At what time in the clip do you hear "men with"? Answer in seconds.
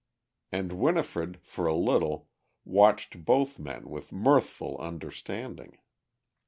3.59-4.11